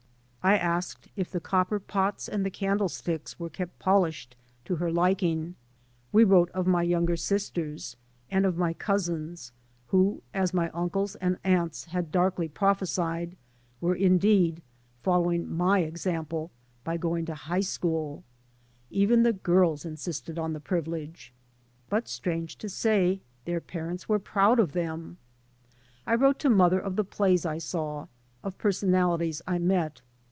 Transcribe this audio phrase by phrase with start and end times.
[0.43, 4.35] I asked if the copper pots and the candle sticks were kept polished
[4.65, 5.53] to her liking.
[6.11, 7.95] We wrote [1S»] D.D.t.zea by Google MY MOTHER AND I of my younger sisters,
[8.31, 9.51] and of my cousins,
[9.89, 13.37] who, as my uncles and aunts had darkly prophesied,
[13.79, 14.63] were indeed
[15.03, 16.49] following" my ex* ample"
[16.83, 18.23] by going to high school;
[18.89, 21.31] even the girls insisted on the privilege.
[21.87, 25.17] But strange to say— their parents were proud of them
[26.07, 28.07] I I wrote to mother of the plays I saw,
[28.43, 30.01] of per sonalities I met.